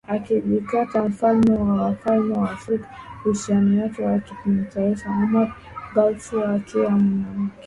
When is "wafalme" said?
1.75-2.33